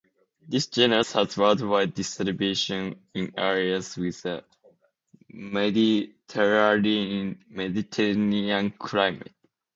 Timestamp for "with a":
3.97-4.43